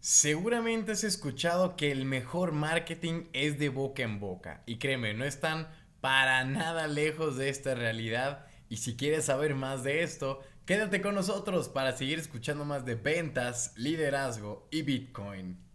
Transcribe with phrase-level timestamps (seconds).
[0.00, 4.62] Seguramente has escuchado que el mejor marketing es de boca en boca.
[4.64, 5.68] Y créeme, no están
[6.00, 8.46] para nada lejos de esta realidad.
[8.70, 12.94] Y si quieres saber más de esto, quédate con nosotros para seguir escuchando más de
[12.94, 15.69] ventas, liderazgo y Bitcoin.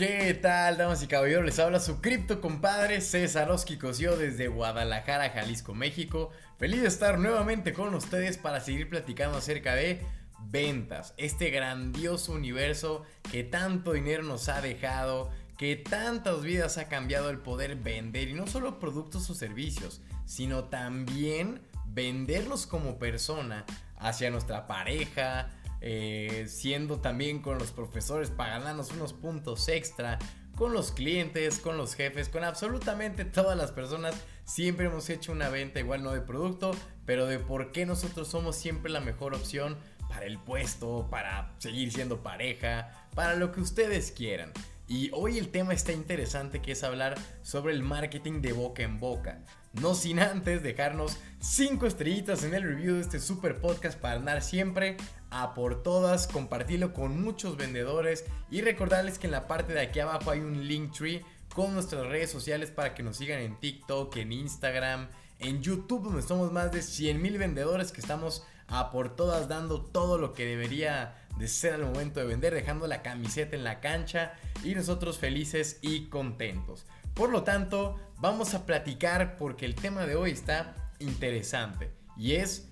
[0.00, 1.44] ¿Qué tal, damas y caballeros?
[1.44, 6.30] Les habla su cripto compadre César Oski Cosio desde Guadalajara, Jalisco, México.
[6.56, 10.00] Feliz de estar nuevamente con ustedes para seguir platicando acerca de
[10.46, 17.28] ventas, este grandioso universo que tanto dinero nos ha dejado, que tantas vidas ha cambiado
[17.28, 23.66] el poder vender y no solo productos o servicios, sino también venderlos como persona
[23.98, 30.18] hacia nuestra pareja, eh, siendo también con los profesores para ganarnos unos puntos extra,
[30.56, 34.14] con los clientes, con los jefes, con absolutamente todas las personas.
[34.44, 36.72] Siempre hemos hecho una venta, igual no de producto,
[37.06, 41.92] pero de por qué nosotros somos siempre la mejor opción para el puesto, para seguir
[41.92, 44.52] siendo pareja, para lo que ustedes quieran.
[44.90, 48.98] Y hoy el tema está interesante que es hablar sobre el marketing de boca en
[48.98, 49.38] boca.
[49.72, 54.42] No sin antes dejarnos 5 estrellitas en el review de este super podcast para andar
[54.42, 54.96] siempre
[55.30, 60.00] a por todas, compartirlo con muchos vendedores y recordarles que en la parte de aquí
[60.00, 61.24] abajo hay un link tree
[61.54, 65.08] con nuestras redes sociales para que nos sigan en TikTok, en Instagram,
[65.38, 69.82] en YouTube, donde somos más de 100 mil vendedores que estamos a por todas dando
[69.82, 73.80] todo lo que debería de ser al momento de vender, dejando la camiseta en la
[73.80, 76.86] cancha y nosotros felices y contentos.
[77.14, 82.68] Por lo tanto, vamos a platicar porque el tema de hoy está interesante y es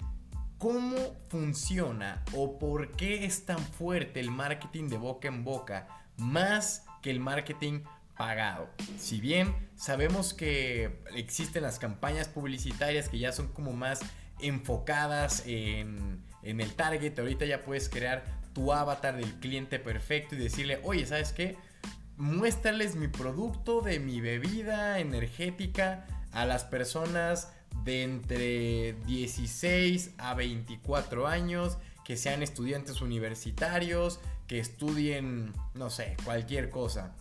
[0.59, 0.97] cómo
[1.29, 7.11] funciona o por qué es tan fuerte el marketing de boca en boca más que
[7.11, 7.81] el marketing
[8.19, 8.69] pagado.
[8.99, 14.01] Si bien sabemos que existen las campañas publicitarias que ya son como más
[14.41, 20.39] enfocadas en, en el target, ahorita ya puedes crear tu avatar del cliente perfecto y
[20.39, 21.57] decirle, oye, ¿sabes qué?
[22.17, 27.53] Muéstrales mi producto de mi bebida energética a las personas
[27.85, 34.19] de entre 16 a 24 años, que sean estudiantes universitarios,
[34.49, 37.15] que estudien, no sé, cualquier cosa.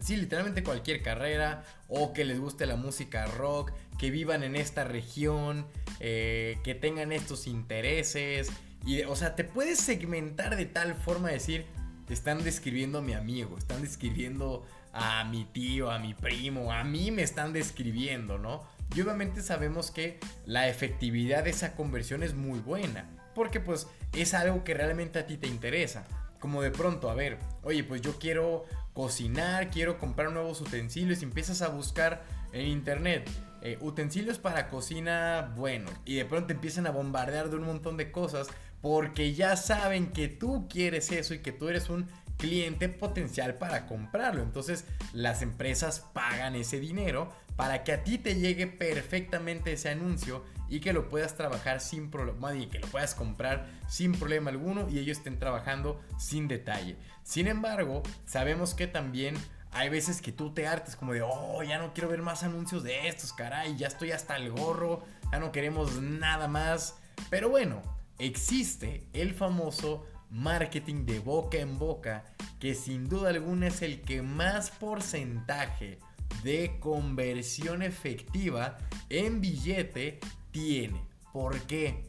[0.00, 4.84] Sí, literalmente cualquier carrera, o que les guste la música rock, que vivan en esta
[4.84, 5.66] región,
[6.00, 8.50] eh, que tengan estos intereses.
[8.86, 11.66] Y, o sea, te puedes segmentar de tal forma de decir,
[12.08, 17.10] están describiendo a mi amigo, están describiendo a mi tío, a mi primo, a mí
[17.10, 18.62] me están describiendo, ¿no?
[18.94, 24.34] Y obviamente sabemos que la efectividad de esa conversión es muy buena, porque pues es
[24.34, 26.06] algo que realmente a ti te interesa.
[26.44, 31.24] Como de pronto, a ver, oye, pues yo quiero cocinar, quiero comprar nuevos utensilios y
[31.24, 32.22] empiezas a buscar
[32.52, 33.30] en internet
[33.62, 38.12] eh, utensilios para cocina, bueno, y de pronto empiezan a bombardear de un montón de
[38.12, 38.48] cosas
[38.82, 43.86] porque ya saben que tú quieres eso y que tú eres un cliente potencial para
[43.86, 44.42] comprarlo.
[44.42, 44.84] Entonces
[45.14, 50.80] las empresas pagan ese dinero para que a ti te llegue perfectamente ese anuncio y
[50.80, 54.98] que lo puedas trabajar sin problema y que lo puedas comprar sin problema alguno y
[54.98, 56.96] ellos estén trabajando sin detalle.
[57.22, 59.36] Sin embargo, sabemos que también
[59.72, 62.84] hay veces que tú te hartes como de, oh, ya no quiero ver más anuncios
[62.84, 65.02] de estos, caray, ya estoy hasta el gorro,
[65.32, 66.96] ya no queremos nada más.
[67.28, 67.82] Pero bueno,
[68.18, 72.24] existe el famoso marketing de boca en boca,
[72.60, 75.98] que sin duda alguna es el que más porcentaje
[76.42, 80.20] de conversión efectiva en billete
[80.54, 81.04] tiene.
[81.32, 82.04] ¿Por qué?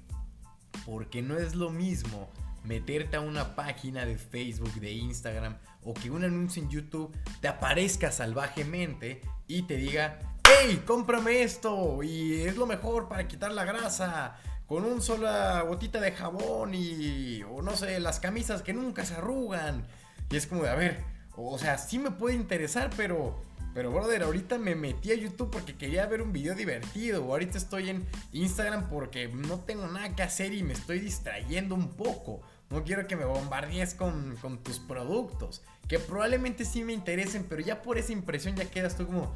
[0.85, 2.29] Porque no es lo mismo
[2.63, 7.11] meterte a una página de Facebook, de Instagram o que un anuncio en YouTube
[7.41, 13.51] te aparezca salvajemente y te diga, hey, cómprame esto y es lo mejor para quitar
[13.51, 18.73] la grasa con un sola gotita de jabón y, o no sé, las camisas que
[18.73, 19.87] nunca se arrugan.
[20.29, 21.03] Y es como de, a ver,
[21.35, 23.41] o sea, sí me puede interesar, pero,
[23.75, 27.23] pero brother, ahorita me metí a YouTube porque quería ver un video divertido.
[27.25, 31.89] Ahorita estoy en Instagram porque no tengo nada que hacer y me estoy distrayendo un
[31.89, 32.41] poco.
[32.69, 35.61] No quiero que me bombardees con, con tus productos.
[35.89, 39.35] Que probablemente sí me interesen, pero ya por esa impresión ya quedas tú como...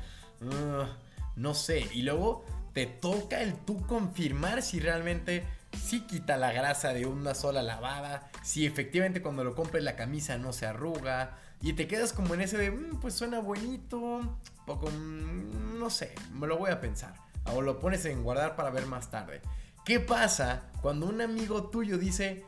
[1.35, 1.89] no sé.
[1.91, 5.43] Y luego te toca el tú confirmar si realmente
[5.77, 10.37] sí quita la grasa de una sola lavada, si efectivamente cuando lo compres la camisa
[10.37, 14.89] no se arruga y te quedas como en ese de, mm, pues suena bonito, poco,
[14.89, 17.13] mm, no sé, me lo voy a pensar.
[17.53, 19.41] O lo pones en guardar para ver más tarde.
[19.85, 22.45] ¿Qué pasa cuando un amigo tuyo dice,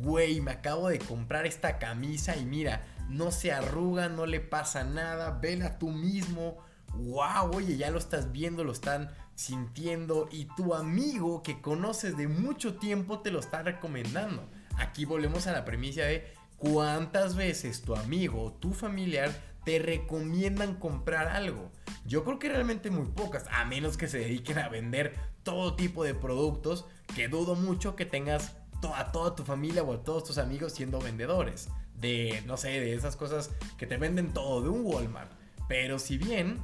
[0.00, 4.84] güey, me acabo de comprar esta camisa y mira, no se arruga, no le pasa
[4.84, 6.58] nada, vela tú mismo,
[6.94, 12.28] wow, oye, ya lo estás viendo, lo están sintiendo y tu amigo que conoces de
[12.28, 14.48] mucho tiempo te lo está recomendando.
[14.76, 19.32] Aquí volvemos a la premisa de cuántas veces tu amigo o tu familiar
[19.64, 21.70] te recomiendan comprar algo.
[22.04, 26.04] Yo creo que realmente muy pocas, a menos que se dediquen a vender todo tipo
[26.04, 28.56] de productos, que dudo mucho que tengas
[28.94, 31.68] a toda tu familia o a todos tus amigos siendo vendedores.
[31.94, 35.32] De, no sé, de esas cosas que te venden todo, de un Walmart.
[35.68, 36.58] Pero si bien,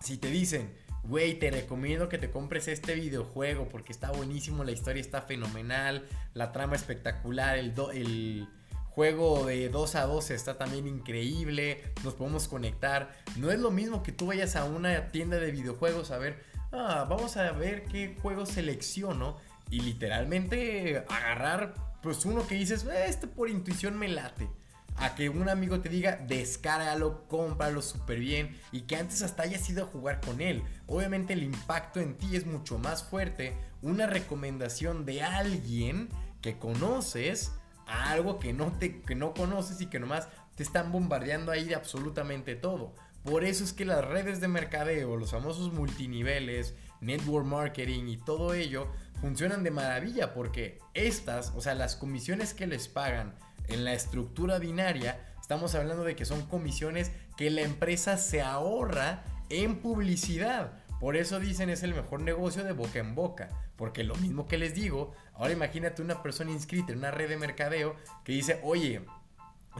[0.00, 0.72] si te dicen,
[1.04, 6.06] güey, te recomiendo que te compres este videojuego porque está buenísimo, la historia está fenomenal,
[6.34, 8.48] la trama espectacular, el, el
[8.90, 13.16] juego de 2 a 2 está también increíble, nos podemos conectar.
[13.36, 16.42] No es lo mismo que tú vayas a una tienda de videojuegos a ver,
[16.72, 19.36] ah, vamos a ver qué juego selecciono
[19.70, 24.48] y literalmente agarrar pues uno que dices, eh, este por intuición me late.
[24.96, 29.68] A que un amigo te diga, descárgalo, cómpralo súper bien y que antes hasta hayas
[29.70, 30.62] ido a jugar con él.
[30.86, 33.56] Obviamente el impacto en ti es mucho más fuerte.
[33.80, 36.08] Una recomendación de alguien
[36.42, 37.52] que conoces
[37.90, 41.74] algo que no, te, que no conoces y que nomás te están bombardeando ahí de
[41.74, 42.94] absolutamente todo.
[43.24, 48.54] Por eso es que las redes de mercadeo, los famosos multiniveles, network marketing y todo
[48.54, 48.88] ello
[49.20, 53.34] funcionan de maravilla porque estas, o sea, las comisiones que les pagan
[53.68, 59.24] en la estructura binaria, estamos hablando de que son comisiones que la empresa se ahorra
[59.50, 60.79] en publicidad.
[61.00, 63.48] Por eso dicen es el mejor negocio de boca en boca.
[63.76, 67.38] Porque lo mismo que les digo, ahora imagínate una persona inscrita en una red de
[67.38, 69.00] mercadeo que dice, oye,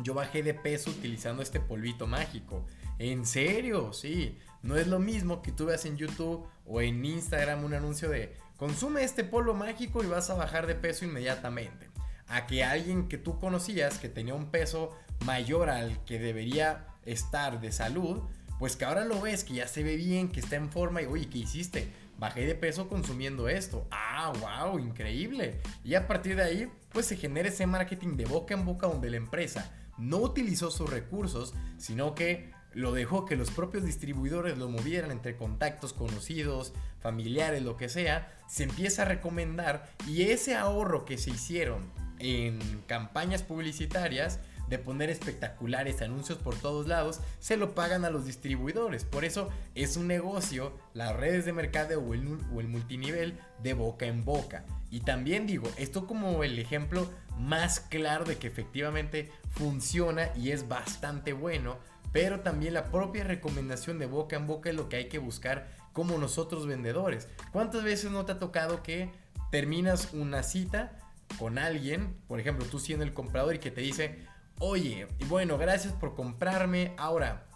[0.03, 2.65] yo bajé de peso utilizando este polvito mágico.
[2.99, 3.93] ¿En serio?
[3.93, 4.39] Sí.
[4.63, 8.35] No es lo mismo que tú veas en YouTube o en Instagram un anuncio de
[8.57, 11.91] consume este polvo mágico y vas a bajar de peso inmediatamente.
[12.29, 17.61] A que alguien que tú conocías que tenía un peso mayor al que debería estar
[17.61, 18.23] de salud,
[18.61, 21.07] pues que ahora lo ves, que ya se ve bien, que está en forma y
[21.07, 21.89] oye, ¿qué hiciste?
[22.19, 23.89] Bajé de peso consumiendo esto.
[23.91, 25.63] Ah, wow, increíble.
[25.83, 29.09] Y a partir de ahí, pues se genera ese marketing de boca en boca donde
[29.09, 34.69] la empresa no utilizó sus recursos, sino que lo dejó que los propios distribuidores lo
[34.69, 41.07] movieran entre contactos conocidos, familiares, lo que sea, se empieza a recomendar y ese ahorro
[41.07, 44.39] que se hicieron en campañas publicitarias
[44.71, 49.05] de poner espectaculares anuncios por todos lados, se lo pagan a los distribuidores.
[49.05, 53.75] Por eso es un negocio, las redes de mercado o el, o el multinivel de
[53.75, 54.65] boca en boca.
[54.91, 60.69] Y también digo, esto como el ejemplo más claro de que efectivamente funciona y es
[60.69, 61.79] bastante bueno,
[62.13, 65.69] pero también la propia recomendación de boca en boca es lo que hay que buscar
[65.93, 67.29] como nosotros vendedores.
[67.53, 69.11] ¿Cuántas veces no te ha tocado que
[69.51, 70.97] terminas una cita
[71.39, 74.19] con alguien, por ejemplo, tú siendo el comprador y que te dice,
[74.63, 76.93] Oye, y bueno, gracias por comprarme.
[76.99, 77.47] Ahora,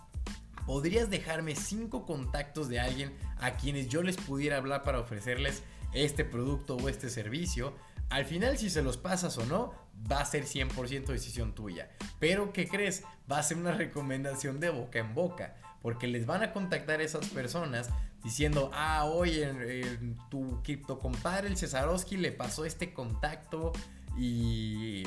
[0.64, 5.62] ¿podrías dejarme cinco contactos de alguien a quienes yo les pudiera hablar para ofrecerles
[5.92, 7.74] este producto o este servicio?
[8.08, 9.74] Al final, si se los pasas o no,
[10.10, 11.90] va a ser 100% decisión tuya.
[12.20, 13.04] Pero, ¿qué crees?
[13.30, 15.56] Va a ser una recomendación de boca en boca.
[15.82, 17.90] Porque les van a contactar esas personas
[18.22, 19.98] diciendo, ah, oye,
[20.30, 23.72] tu cripto compadre, el Cesarowski, le pasó este contacto
[24.16, 25.02] y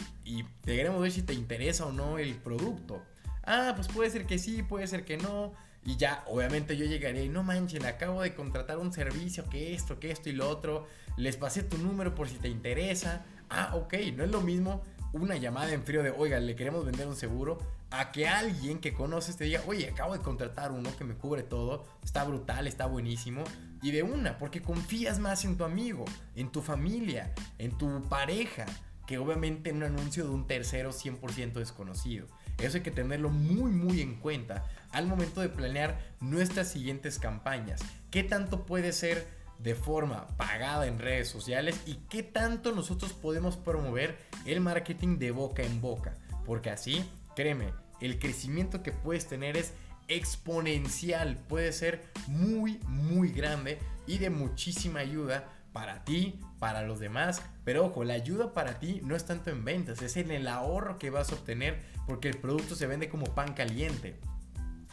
[0.67, 3.01] te queremos ver si te interesa o no el producto.
[3.45, 5.53] Ah, pues puede ser que sí, puede ser que no.
[5.85, 9.97] Y ya, obviamente yo llegaría y no manchen, acabo de contratar un servicio, que esto,
[10.01, 10.85] que esto y lo otro.
[11.15, 13.23] Les pasé tu número por si te interesa.
[13.49, 14.83] Ah, ok, no es lo mismo
[15.13, 17.59] una llamada en frío de, oiga, le queremos vender un seguro,
[17.89, 21.43] a que alguien que conoces te diga, oye, acabo de contratar uno que me cubre
[21.43, 23.45] todo, está brutal, está buenísimo.
[23.81, 26.03] Y de una, porque confías más en tu amigo,
[26.35, 28.65] en tu familia, en tu pareja
[29.07, 32.27] que obviamente en un anuncio de un tercero 100% desconocido.
[32.59, 37.81] Eso hay que tenerlo muy muy en cuenta al momento de planear nuestras siguientes campañas.
[38.11, 39.25] ¿Qué tanto puede ser
[39.59, 45.31] de forma pagada en redes sociales y qué tanto nosotros podemos promover el marketing de
[45.31, 46.13] boca en boca?
[46.45, 47.03] Porque así,
[47.35, 49.73] créeme, el crecimiento que puedes tener es
[50.09, 57.43] exponencial, puede ser muy muy grande y de muchísima ayuda para ti, para los demás.
[57.63, 60.97] Pero ojo, la ayuda para ti no es tanto en ventas, es en el ahorro
[60.97, 64.19] que vas a obtener porque el producto se vende como pan caliente.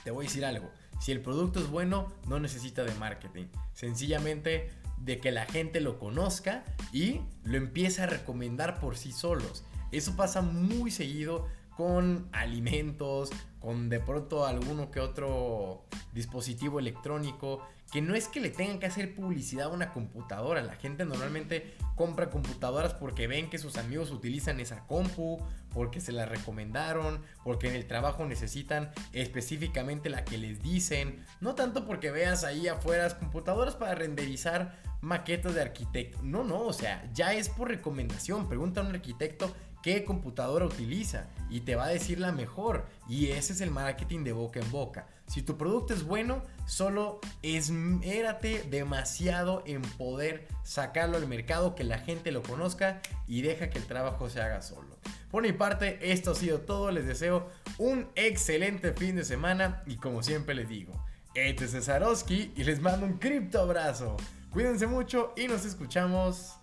[0.04, 3.46] Te voy a decir algo, si el producto es bueno, no necesita de marketing.
[3.72, 9.64] Sencillamente de que la gente lo conozca y lo empiece a recomendar por sí solos.
[9.90, 11.48] Eso pasa muy seguido
[11.78, 13.30] con alimentos,
[13.64, 18.86] con de pronto alguno que otro dispositivo electrónico que no es que le tengan que
[18.86, 20.60] hacer publicidad a una computadora.
[20.62, 25.38] La gente normalmente compra computadoras porque ven que sus amigos utilizan esa compu,
[25.70, 31.24] porque se la recomendaron, porque en el trabajo necesitan específicamente la que les dicen.
[31.40, 36.18] No tanto porque veas ahí afuera computadoras para renderizar maquetas de arquitecto.
[36.22, 38.48] No, no, o sea, ya es por recomendación.
[38.48, 39.54] Pregunta a un arquitecto
[39.84, 42.86] qué computadora utiliza y te va a decir la mejor.
[43.06, 45.06] Y ese es el marketing de boca en boca.
[45.26, 51.98] Si tu producto es bueno, solo esmérate demasiado en poder sacarlo al mercado, que la
[51.98, 54.98] gente lo conozca y deja que el trabajo se haga solo.
[55.30, 56.90] Por mi parte, esto ha sido todo.
[56.90, 60.92] Les deseo un excelente fin de semana y como siempre les digo,
[61.34, 64.16] este es Cesarowski y les mando un cripto abrazo.
[64.50, 66.54] Cuídense mucho y nos escuchamos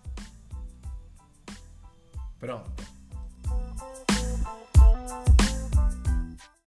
[2.38, 2.82] pronto.